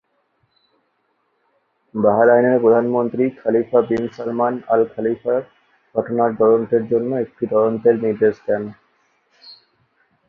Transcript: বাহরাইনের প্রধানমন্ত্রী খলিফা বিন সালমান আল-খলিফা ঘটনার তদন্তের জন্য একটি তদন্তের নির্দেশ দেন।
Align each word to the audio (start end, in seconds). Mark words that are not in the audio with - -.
বাহরাইনের 1.95 2.57
প্রধানমন্ত্রী 2.59 3.23
খলিফা 3.39 3.79
বিন 3.81 4.03
সালমান 4.07 4.53
আল-খলিফা 4.67 5.35
ঘটনার 5.95 6.31
তদন্তের 6.39 6.83
জন্য 6.87 7.11
একটি 7.15 7.43
তদন্তের 7.47 7.95
নির্দেশ 8.03 8.35
দেন। 8.47 8.63